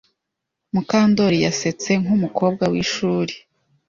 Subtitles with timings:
[0.73, 3.33] Mukandori yasetse nk'umukobwa w'ishuri.